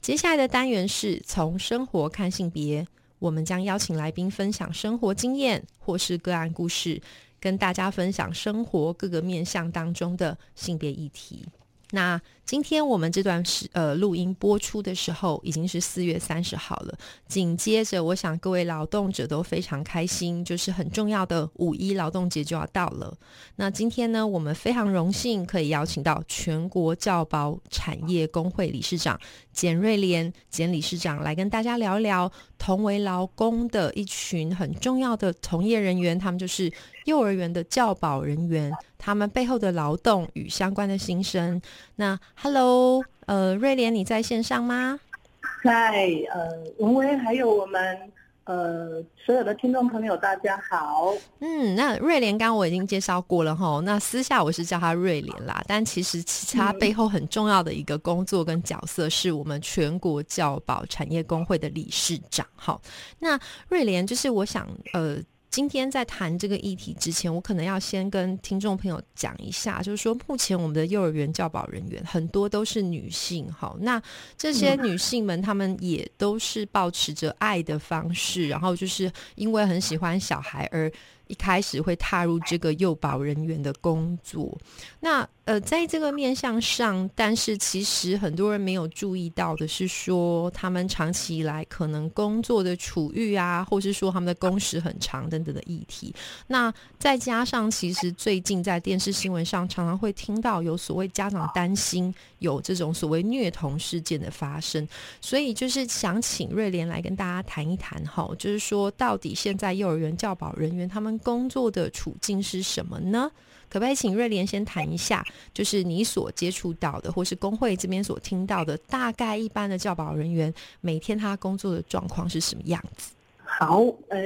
[0.00, 2.86] 接下来的单元是从生活看性别，
[3.18, 7.00] 我们将邀请来宾分享生活经验或是个案故事，
[7.38, 11.44] 跟大家分享生活各个面向当中的性别议题。
[11.90, 16.98] 那今天我们这段时呃录音播出的时候，已经是四月三十号了。
[17.26, 23.16] 紧接着，我想各位劳动者都非常开心，就是很重要的五一劳动节就要到了。
[23.56, 29.18] 那今天呢，我们非常荣幸可以邀请到全国教保产业工会理事长
[29.52, 36.72] 简瑞莲简理事长来跟大家聊聊同为劳工的一群很重要的从业人员，他们就是
[37.08, 41.58] 幼儿园的教保人员，他们背后的劳动与相关的心声。
[41.96, 45.00] 那 Hello，呃，瑞莲，你在线上吗？
[45.40, 47.98] 嗨，呃，文威，还有我们
[48.44, 51.14] 呃所有的听众朋友，大家好。
[51.38, 62.46] 嗯，那瑞莲刚刚我已经介绍过了哈，那私下我是叫他瑞莲啦，但其实其他背后很重要的一个工作跟角色，是我们全国教保产业工会的理事长。
[62.54, 62.82] 好，
[63.18, 65.16] 那瑞莲就是我想呃。
[65.50, 74.00] 今天在谈这个议题之前，我可能要先跟听众朋友讲一下，就是说目前我们的幼儿园教保人员很多都是女性，好，那
[74.36, 80.90] 这些女性们她们也都是保持着爱的方式，然后就是因为很喜欢小孩而
[81.28, 84.58] 一开始会踏入这个幼保人员的工作，
[85.00, 85.26] 那。
[85.48, 96.14] 呃，在这个面向上，但是其实很多人没有注意到的是，说他们长期以来可能工作的处遇啊，或是说他们的工时很长等等的议题。
[96.48, 104.86] 那再加上，其实最近在电视新闻上常常会听到有所谓家长担心有这种所谓虐童事件的发生，
[105.18, 113.30] 所以就是想请瑞莲来跟大家谈一谈哈，就是说到底现在幼儿园教保人员他们工作的处境是什么呢？
[113.70, 123.12] 可不可以请瑞莲先谈一下，就是你所接触到的，或是工会这边所听到的，大概一般的教保人员每天他工作的状况是什么样子？
[123.44, 124.22] 好，呃，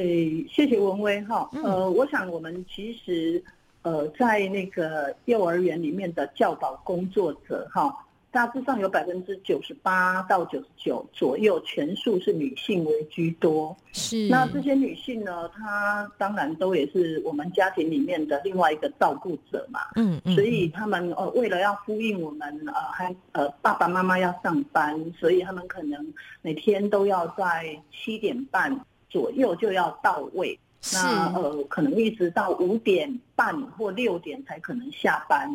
[0.48, 3.42] 谢谢文威哈，呃，我想我们其实
[3.82, 7.92] 呃在那个幼儿园里面的教保工作者哈。
[8.32, 13.76] 大致上有百分之九十八到九十九左右，全数是女性为居多。
[13.93, 19.81] 是，那这些女性呢，她当然都也是我们家庭里面的另外一个照顾者嘛。
[19.97, 20.34] 嗯嗯。
[20.34, 28.75] 所以他们呃，为了要呼应我们呃，还呃爸爸妈妈要上班，所以他们可能每天都要在七点半
[29.10, 30.59] 左右就要到位。
[30.94, 35.48] 那呃，可能一直到五点半或六点才可能下班。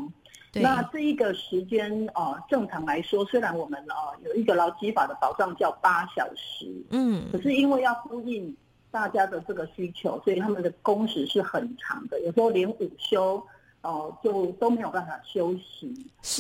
[0.62, 3.96] 那这一个时间呃，正常来说，虽然我们呃
[4.26, 8.56] 有一个劳基法的保障叫八小时，嗯，可是因为要呼应
[8.92, 13.42] 大家的这个需求，所以他们的工时是很长的，有时候连午休
[13.82, 15.94] 哦就都没有办法休息。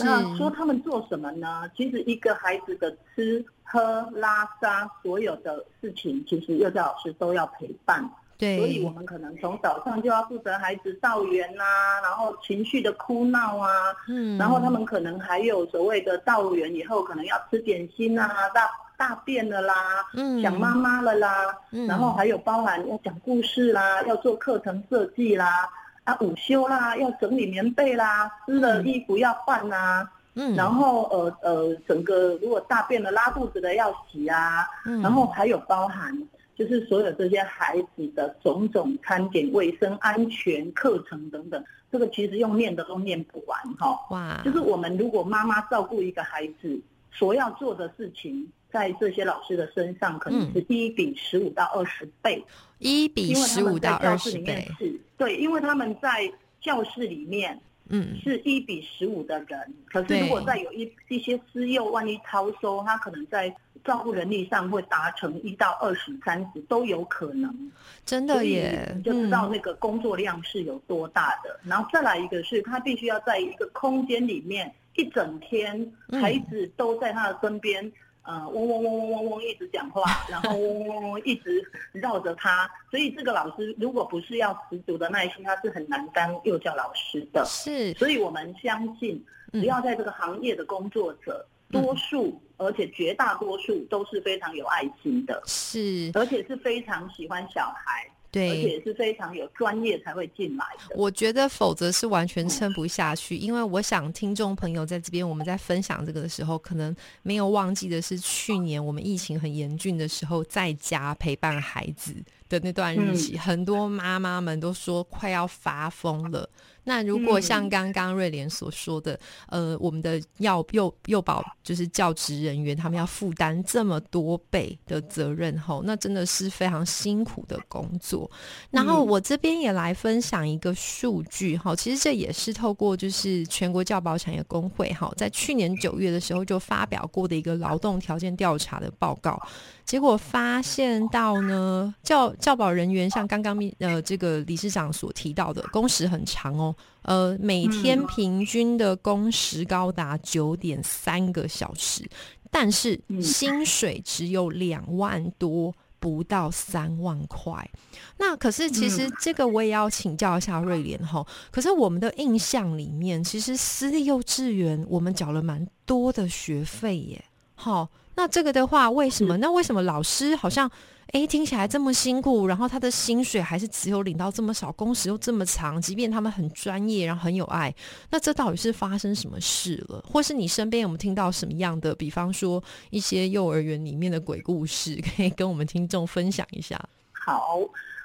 [0.04, 1.70] 那说他们做什么呢？
[1.76, 8.10] 其实一个孩子的吃喝拉撒所有的事情，其实幼教老师都要陪伴。
[8.38, 11.64] 对，所以我们可能从早上就要负责孩子到园呐，
[12.04, 13.68] 然后情绪的哭闹啊，
[14.08, 19.74] 嗯，然后他们可能还有所谓的到园以后可能要吃点心啊，大大便了啦，
[20.14, 25.68] 嗯，想妈妈了啦，嗯，然后还有包含要讲故事啦，要做课程设计啦，
[26.04, 36.16] 啊，午休啦，要整理棉被啦，湿的衣服要换啊，嗯，然后呃呃，整个如果大便了拉肚子的要洗啊，嗯，然后还有包含。
[36.58, 44.00] 就是所有这些孩子的种种餐点、卫生安全、课程等等，这个其实用念的都念不完哈。
[44.10, 44.42] 哇！
[44.44, 46.80] 就是我们如果妈妈照顾一个孩子，
[47.12, 52.44] 所要做的事情，在这些老师的身上，可能是一比十五到二十倍。
[52.80, 54.68] 一比十五到二十倍。
[54.80, 57.60] 是，对，因为他们在教室里面。
[57.90, 63.48] 嗯，是一比十五的人，可是如果再有一一些私幼，万一超收，他可能在
[63.84, 67.72] 照顾能力上会达成一到二十、三十都有可能。
[68.06, 71.60] 真的耶，就知道那个工作量是有多大的。
[71.64, 77.92] 然后再来一个是他必须要在一个空间里面一整天，孩子都在他的身边。
[78.24, 81.64] 呃，嗡嗡嗡嗡嗡嗡一直讲话， 然后嗡嗡嗡嗡一直
[81.94, 87.46] 绕着他，所以这个老师如果不是要十足的耐心，他是很难当幼教老师的。
[87.46, 98.10] 是，所以我们相信，只要在这个行业的工作者，多数而且绝大多数都是非常有爱心的，是，而且是非常喜欢小孩。
[98.30, 100.96] 对，而且是非常有专业才会进来的。
[100.98, 103.38] 我觉得，否则是完全撑不下去。
[103.38, 106.94] 因为我想，听众朋友在这边，我们在分享这个的时候，可能
[107.24, 112.14] 没有忘记的是，去年我们疫情很严峻的时候，在家陪伴孩子
[112.50, 116.50] 的那段日期，很多妈妈们都说快要发疯了。
[116.84, 128.32] 那如果像刚刚瑞莲所说的，呃，我们的幼幼幼保就是教职人员，他们要负担这么多倍的责任吼，那真的是非常辛苦的工作。
[128.72, 139.38] 然后我这边也来分享一个数据哈，其实这也是透过就是全国教保产业工会哈，在去年九月的时候就发表过的一个劳动条件调查的报告。
[139.84, 152.08] 结果发现到呢，教教保人员像刚刚呃这个理事长所提到的，工时很长哦，呃每天平均的工时高达九点三个小时，
[152.52, 157.70] 但是薪水只有两万多，不到三万块。
[158.18, 167.26] 那可是其实这个我也要请教一下瑞莲哈，可是我们的印象里面，其实私立幼稚园我们缴了蛮多的学费耶，
[167.56, 167.90] 好。
[168.20, 169.38] 那这个的话，为什么？
[169.38, 170.68] 那为什么老师好像，
[171.14, 177.74] 哎，听起来这么辛苦，然后他的薪水还是只有领到这么少，工时又这么长，即便他们很专业，然后很有爱，
[178.10, 180.04] 那这到底是发生什么事了？
[180.06, 186.78] 或是你身边有没有听到什么样的，比方说一些幼儿园里面的鬼故事，可以跟我们听众分享一下？
[187.14, 187.60] 好，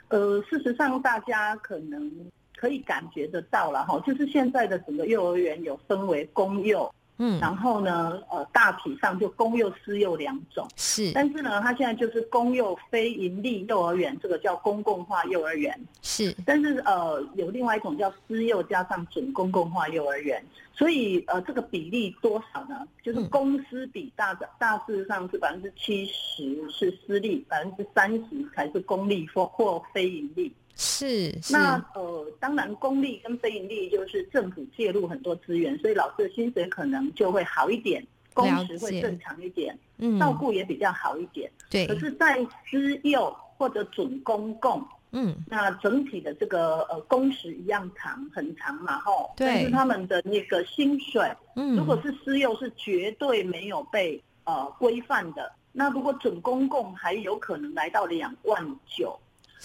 [0.08, 2.10] 呃，事实上大家可能
[2.54, 6.92] 可以感觉得到了哈，就是现在的整个幼儿园有分为公幼。
[7.18, 10.66] 嗯，然后呢，呃，大体上就公幼、私幼两种。
[10.76, 15.78] 是，但是呢，它现在就是公幼非盈利幼儿园，这个叫公共化幼儿园。
[16.00, 20.42] 是，但是呃，有另外一种叫私幼加上准公共化幼儿园。
[20.74, 22.88] 所以呃，这个比例多少呢？
[23.04, 30.52] 就是公私比大的大致上是百分之七十是私立，百分之三十才是公立或或非盈利。
[30.84, 41.48] 是，那呃，当然，公立跟非盈利就是政府介入很多资源，所以老师的薪水可能就会好一点，工时会正常一点，嗯，照顾也比较好一点。
[41.70, 41.86] 对。
[41.86, 49.32] 可是，在私幼或者准公共，嗯，那整体的这个呃工时一样长，很长嘛，吼。
[49.36, 49.46] 对。
[49.46, 59.16] 但是他们的那个薪水，嗯，如果是私幼是绝对没有被呃规范的，那如果准公共还有可能来到两万九。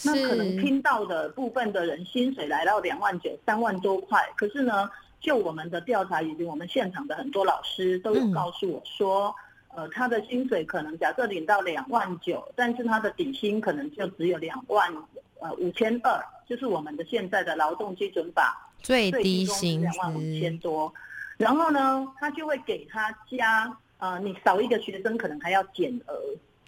[0.03, 4.89] 那可能听到的部分的人薪水来到两万九、三万多块，可是呢，
[5.19, 9.33] 就我们的调查以及我们现场的很多老师都有告诉我说，
[9.75, 14.93] 呃，他的薪水可能假设领到两万九，但是他的底薪可能就只有两万
[15.39, 20.93] 呃五千二，就是我们的现在的劳动基准法最低薪两万五千多，
[21.37, 26.13] 然后呢，他就会给他加呃，你少一个学生可能还要减额。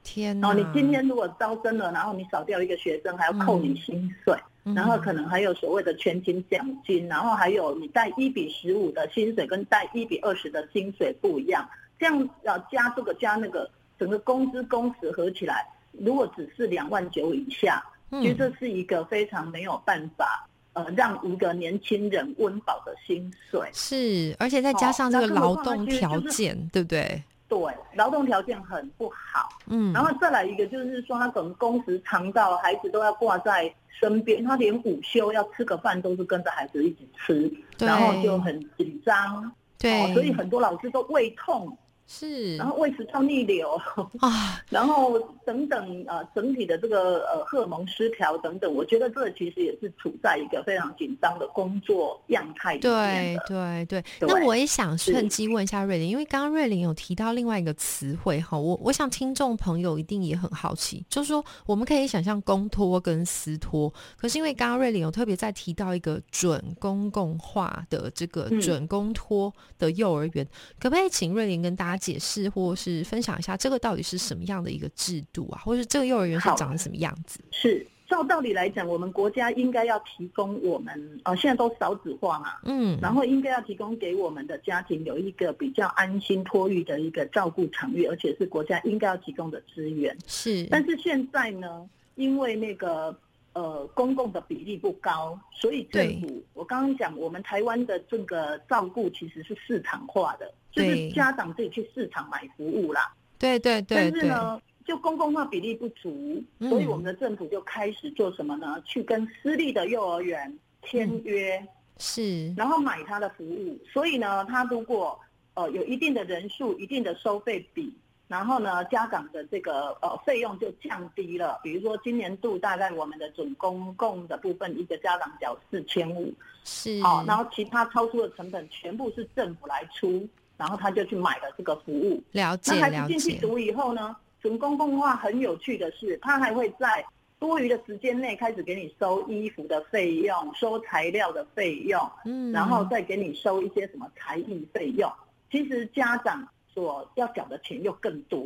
[0.03, 4.35] 天哦，你今天如果招生了，然后你少掉一个学生，还要扣你薪水，
[4.75, 11.67] 然后可能还有所谓的全勤奖金，然后还有你带一比十五的薪水跟带一比二十的薪水不一样，
[11.99, 23.69] 这样要加这个加那个，整个工资工时合起来，如果只是两万九以下，其实这是一个非常没有办法呃让一个年轻人温饱的薪水。
[23.73, 27.21] 是，而且再加上这个劳动条件，对不对？
[27.49, 27.59] 对，
[27.95, 29.49] 劳动条件很不好。
[29.65, 39.51] 嗯，然后再来一个就是说，他可能工时长到孩子都要挂在身边，他连午休要吃个饭都是跟着孩子一起吃，然后就很紧张。
[39.79, 41.75] 对，所以很多老师都胃痛。
[42.11, 43.79] 是，然后胃食道逆流
[44.19, 70.43] 啊， 然后等等呃，整体的这个呃荷尔蒙失调等等，我觉得这其实也是处在一个非常紧张的工作样态里面对对对，那我也想趁机问一下瑞玲，因为刚刚瑞玲有提到另外一个词汇哈，我我想听众朋友一定也很好奇，就是说我们可以想象公托跟私托，可是因为刚刚瑞玲有特别在提到一个准公共化的这个准公托的幼儿园，
[70.79, 71.98] 可不可以请瑞玲跟大家？
[71.99, 75.61] 解释或是分享一下，这个到底是什么样的一个制度啊？
[75.63, 77.39] 或者是这个幼儿园是长什么样子？
[77.51, 90.17] 是照道理来讲，我们国家应该要提供我们呃，现在都少子化嘛，嗯，然后应该要提供给我们的家庭有一个比较安心托育的一个照顾场域，而且是国家应该要提供的资源。
[90.25, 93.15] 是，但是现在呢，因为那个。
[93.53, 103.13] 呃，公共的比例不高，所以政府，我刚刚讲，我们台湾的这个照顾其实是市场化的，就是家长自己去市场买服务啦。
[103.39, 104.11] 对对对。
[104.11, 108.81] 但是呢，就公共化比例不足，所以我们的政府就开始做什么呢？
[108.85, 113.77] 去跟私立的幼儿园签约，是，然后买他的服务。
[113.91, 115.19] 所以呢，他如果
[115.55, 117.93] 呃有一定的人数、一定的收费比，
[118.29, 121.59] 然后呢，家长的这个呃费用就降低了。
[121.63, 126.31] 比如说今年度大概我们的准公共的部分，一个家长缴四千五，
[126.63, 132.21] 是好，然后其他超出的成本全部是政府来出，然后他就去买了这个服务。
[132.33, 137.03] 了解，那孩子进去读以后呢，准公共化很有趣的是，他还会在
[137.39, 145.11] 多余的时间内开始给你收衣服的费用、收材料的费用，嗯，然后再给你收一些什么才艺费用。
[145.49, 146.47] 其实家长。
[146.79, 148.41] 所要缴的钱又更多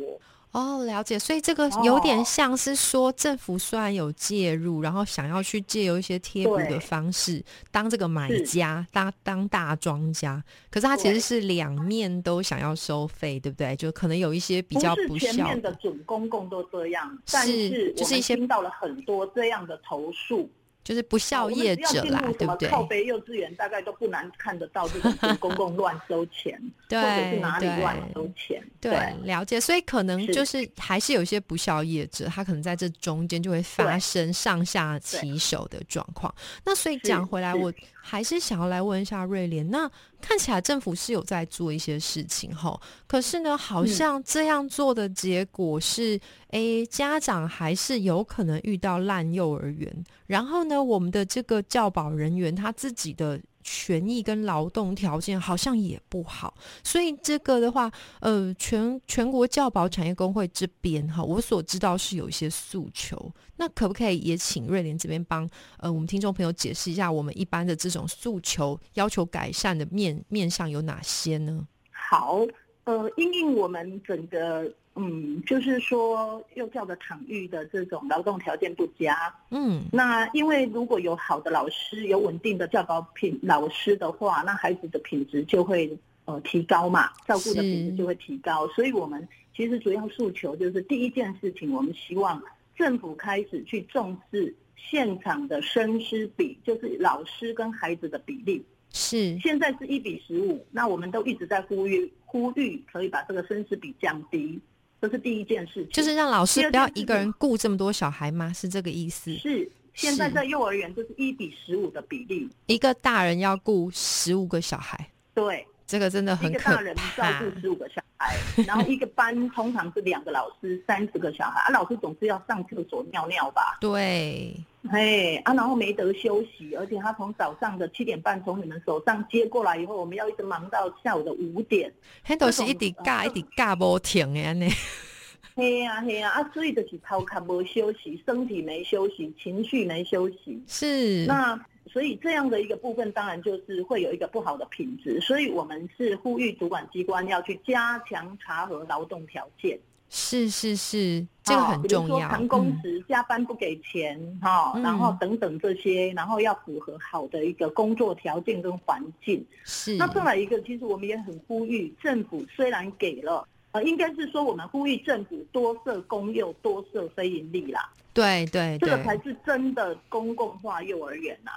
[0.50, 1.18] 哦，了解。
[1.18, 13.74] 所以这个有点像是说，政府虽然有介入，然后想要去借由一些贴补的方式，当这个买家，当当大庄家，可是他其实是两面都想要收费，对不对？
[13.76, 20.48] 就可能有一些比较不全面的准公共都这样，但是就是一些听到了很多这样的投诉。
[20.84, 22.68] 就是不孝业者啦，对不对？
[22.68, 26.60] 靠北幼稚园大概都不难看得到这种公共乱收钱，
[26.90, 28.62] 或者是哪里乱收钱。
[28.80, 29.58] 对，了解。
[29.58, 36.32] 所以可能就是还是有一些不孝业者，他可能在这中间就会发生上下其手的状况。
[36.64, 37.72] 那所以讲回来，我
[38.06, 46.20] 还是想要来问一下瑞莲，那看起来政府是有在做一些事情哈，可是呢，好像这样做的结果是，
[46.50, 50.84] 诶，家长还是有可能遇到烂幼儿园，然后呢？
[50.84, 56.54] 我们的这个教保人员他自己的权益跟劳动条件好像也不好，
[56.84, 57.90] 所以这个的话，
[58.20, 71.66] 呃，全全国教保产业工会这边哈，我所知道是有一些诉求，那可不可以也请瑞莲这边帮呃我们听众朋友解释一下，我们一般的这种诉求要求改善的面面上有哪些呢？
[71.90, 72.40] 好，
[72.84, 74.70] 呃，因应我们整个。
[74.96, 88.68] 嗯，就是说幼教的场域的这种劳动条件不佳，嗯，那因为如果有好的老师，有稳定的教保品老师的话，那孩子的品质就会呃提高嘛，照顾的品质就会提高。
[88.68, 92.40] 所以我们其实主要诉求就是第一件事情，我们希望
[92.76, 98.64] 政府开始去重视现场的生师比，就是老师跟孩子的比例。
[98.92, 104.60] 是，现在是一比十五，那我们都一直在呼吁呼吁，可以把这个生师比降低。
[105.04, 108.50] 这是第一件事情，就是让老师不要一个人顾这么多小孩吗？
[108.54, 109.34] 是这个意思？
[109.34, 115.10] 是，现在在幼儿园就是一比十五的比例，一个大人要顾十五个小孩。
[115.34, 116.72] 对，这个真的很可怕。
[116.72, 123.78] 一个大人照顾十五个小孩， 然后一个班通常是两个老师，三十个小孩，啊，老师总是要上厕所尿尿吧？
[123.80, 124.54] 对。
[124.90, 131.90] 嘿啊，然后没得休息，而且他从早上的七点半从你们手上接过来以后，我们要一直忙到下午的五点，
[132.22, 134.68] 很都是一直尬，一直尬不停的呢。
[135.56, 140.62] 嘿呀嘿呀啊，所以就是头壳没休息，身体没休息，情绪没休息。
[140.66, 145.20] 是那所以这样的一个部分，当然就是会有一个不好的品质。
[145.20, 149.78] 所以我们是呼吁主管机关要去加强查核劳动条件。
[150.10, 152.06] 是是是，这个很重要。
[152.06, 159.44] 比如说长工时、加班不给钱，哈，然后等等这些，然后要符合好的一个工作条件跟环境。
[159.64, 159.96] 是。
[159.96, 167.90] 那再来一个，其实我们也很呼吁政府，虽然给了，呃，应该是说我们呼吁政府多设公幼、多设非盈利啦。
[168.12, 171.50] 对对，这个才是真的公共化幼儿园呐。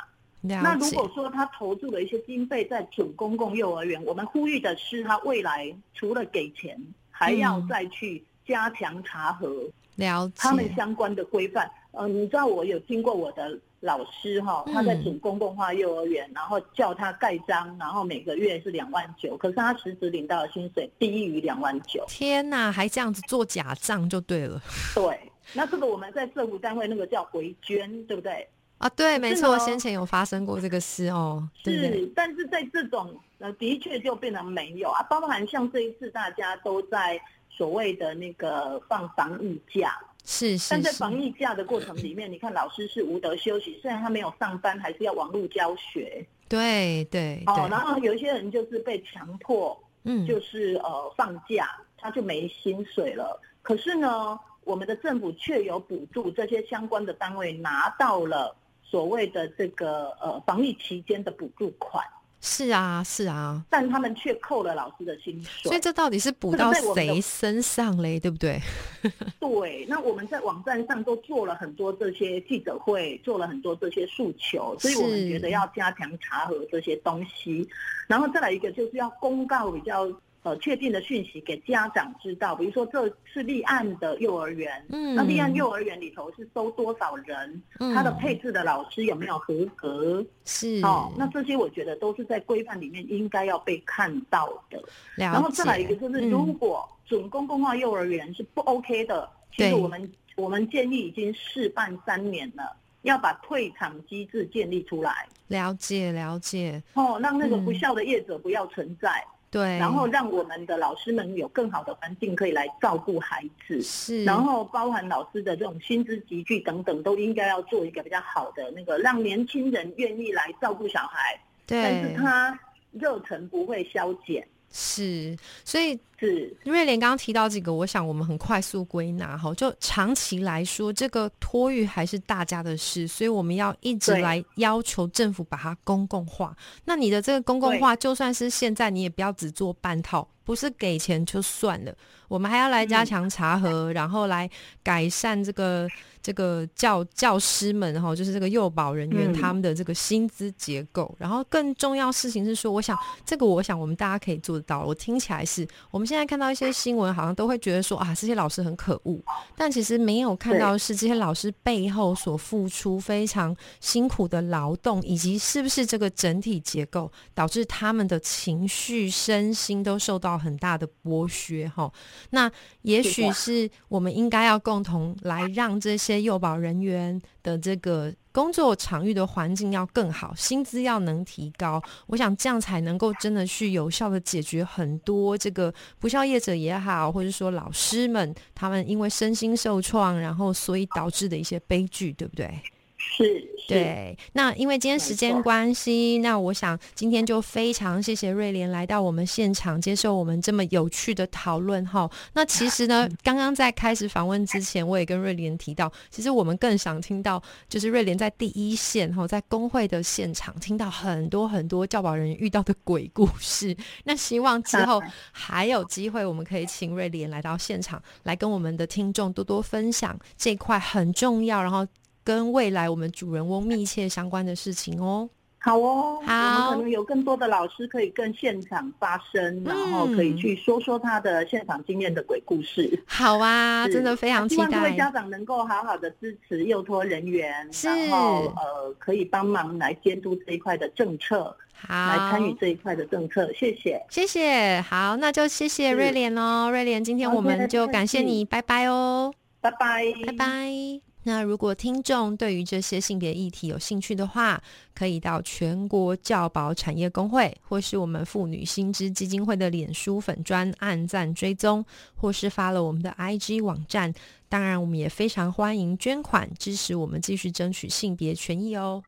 [0.48, 6.80] 那如果说他投注了一些经费在准公共幼儿园，我们呼吁的是他未来除了给钱，
[7.12, 8.24] 还要再去。
[8.48, 11.70] 加强查核，了解他们相关的规范。
[11.92, 22.06] 呃，你知道我有听过我的老师哈，他在准公共化幼儿园，然后叫他盖章，然后每个月是两万九，可是他实质领到的薪水低于两万九。
[22.08, 24.62] 天哪，还这样子做假账就对了。
[24.96, 25.20] 对，
[25.54, 28.48] 那这个我们在政府单位那个叫回捐，对不对？
[28.78, 31.48] 啊，对，没错，先前有发生过这个事哦。
[31.64, 37.20] 是，但是在这种呃，的确就变得没有啊，包含像这一次大家都在。
[37.50, 46.24] 所谓的那个放防疫假是是，但在防疫假的过程里面，你看老师是无德休息，虽然他没有上班，还是要网络教学。
[46.48, 51.68] 对对哦，然后有一些人就是被强迫，嗯，就是呃放假，
[51.98, 53.42] 他就没薪水了。
[53.64, 58.56] 可是呢，我们的政府却有补助，这些相关的单位拿到了
[58.90, 62.04] 所谓的这个呃防疫期间的补助款。
[62.40, 68.20] 是啊，是啊，但他们却扣了老师的薪水，所以这到底是补到谁身上嘞？
[68.20, 68.62] 对不对？
[69.42, 77.68] 对，那我们在网站上都做了很多这些记者会，做了很多这些诉求，所以我们觉得要加强查核这些东西，
[78.06, 80.08] 然后再来一个就是要公告比较。
[80.48, 94.82] 呃确定的讯息给家长知道，比如说这是立案的幼儿园，嗯，那立案幼儿园里头是收多少人，嗯，他的配置的老师有没有合格，是，哦，那这些我觉得都是在规范里面应该要被看到的。
[95.16, 102.78] 然后再来一个就是，如果准公共化幼儿园是不 OK 的，其实我们我们建议已经试办三年了。
[103.04, 122.60] 要把退场机制建立出来，了解了解哦，让那个不孝的业者不要存在，对，然后让我们的老师们有更好的环境可以来照顾孩子，是，然后包含老师的这种薪资集聚等等，都应该要做一个比较好的那个，让年轻人愿意来照顾小孩，对，但是他
[122.92, 124.46] 热忱不会消减。
[124.72, 126.56] 是，所以是。
[126.64, 136.56] 瑞莲刚刚提到这个，我想我们很快速归纳哈，就长期来说，这个托育还是大家的事，所以我们要一直来要求政府把它公共化。
[136.86, 141.94] 那你的这个公共化，就算是现在，你也不要只做半套，不是给钱就算了，
[142.30, 144.50] 我们还要来加强查核，然后来
[144.82, 145.88] 改善这个。
[146.20, 154.84] 这个教教师们哈，就是这个幼保人员他们的这个薪资结构，然后更重要事情是说，我想这个我想我们大家可以做得到。
[154.84, 159.18] 我听起来是我们现在看到一些新闻，好像都会觉得说啊，这些老师很可恶，
[159.56, 171.92] 但其实没有看到是这些老师背后所付出非常辛苦的劳动，以及是不是这个整体结构导致他们的情绪、身心都受到很大的剥削哈。
[172.32, 172.52] 那
[172.82, 176.18] 也许是我们应该要共同来让这些。
[176.28, 192.60] 幼保人员的这个工作场域的环境要更好，薪资要能提高，我想这样才能够真的去有效的解决很多这个不孝业者也好，或者说老师们他们因为身心受创，然后所以导致的一些悲剧，对不对？
[193.00, 194.18] 是，对。
[194.34, 202.10] 那因为今天时间关系，那我想今天就非常谢谢瑞莲来到我们现场接受我们这么有趣的讨论哈。
[202.34, 213.78] 那其实呢，刚刚在开始访问之前，我也跟瑞莲提到，其实我们更想听到就是瑞莲在第一线哈，在工会的现场听到很多很多教保人员遇到的鬼故事。
[214.06, 215.00] 那希望之后
[215.32, 221.86] 还有机会，我们可以请瑞莲来到现场，来跟我们的听众多多分享这块很重要，然后。
[222.28, 233.02] 跟未来我们主人翁密切相关的事情哦，好哦，好，我们可能有更多的老师可以跟现场发声，然后可以去说说他的现场经验的鬼故事。
[233.08, 234.66] 好啊，真的非常期待。
[234.66, 237.50] 希望各位家长能够好好的支持幼托人员，
[237.82, 243.50] 然后呃，可以帮忙来监督这一块的政策，好，来参与这一块的政策。
[243.54, 251.07] 谢谢，谢谢，好，那就谢谢瑞莲哦，瑞莲，今天我们就感谢你，拜拜哦，拜拜，拜拜。
[251.28, 254.64] 那如果听众对于这些性别议题有兴趣的话，
[254.96, 261.84] 可以到全国教保产业工会，或是我们妇女薪资基金会的脸书粉专按赞追踪，
[262.16, 264.14] 或是发了我们的 IG 网站。
[264.48, 269.04] 当然，我们也非常欢迎捐款支持我们继续争取性别权益哦。